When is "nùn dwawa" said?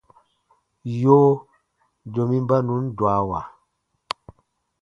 2.65-3.39